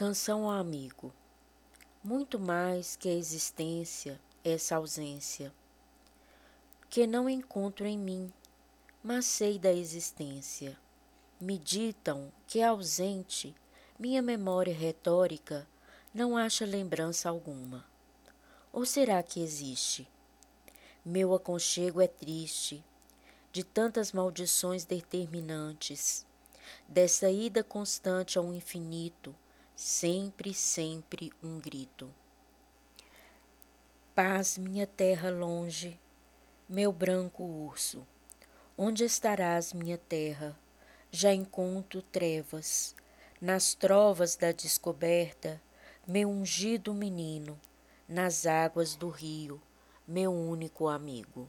Canção 0.00 0.48
ao 0.48 0.58
amigo. 0.58 1.12
Muito 2.02 2.40
mais 2.40 2.96
que 2.96 3.06
a 3.06 3.12
existência, 3.12 4.18
essa 4.42 4.76
ausência, 4.76 5.52
que 6.88 7.06
não 7.06 7.28
encontro 7.28 7.84
em 7.84 7.98
mim, 7.98 8.32
mas 9.02 9.26
sei 9.26 9.58
da 9.58 9.70
existência. 9.70 10.74
Me 11.38 11.58
ditam 11.58 12.32
que 12.46 12.62
ausente, 12.62 13.54
minha 13.98 14.22
memória 14.22 14.72
retórica 14.72 15.68
não 16.14 16.34
acha 16.34 16.64
lembrança 16.64 17.28
alguma. 17.28 17.84
Ou 18.72 18.86
será 18.86 19.22
que 19.22 19.42
existe? 19.42 20.08
Meu 21.04 21.34
aconchego 21.34 22.00
é 22.00 22.08
triste, 22.08 22.82
de 23.52 23.62
tantas 23.62 24.12
maldições 24.12 24.86
determinantes, 24.86 26.24
dessa 26.88 27.30
ida 27.30 27.62
constante 27.62 28.38
ao 28.38 28.54
infinito, 28.54 29.36
sempre, 29.82 30.52
sempre 30.52 31.32
um 31.42 31.58
grito. 31.58 32.14
Paz, 34.14 34.58
minha 34.58 34.86
terra 34.86 35.30
longe, 35.30 35.98
meu 36.68 36.92
branco 36.92 37.42
urso, 37.42 38.06
onde 38.76 39.04
estarás, 39.04 39.72
minha 39.72 39.96
terra? 39.96 40.54
Já 41.10 41.32
encontro 41.32 42.02
trevas, 42.02 42.94
nas 43.40 43.72
trovas 43.72 44.36
da 44.36 44.52
descoberta, 44.52 45.58
meu 46.06 46.28
ungido 46.28 46.92
menino, 46.92 47.58
nas 48.06 48.44
águas 48.44 48.94
do 48.94 49.08
rio, 49.08 49.62
meu 50.06 50.30
único 50.30 50.88
amigo. 50.88 51.48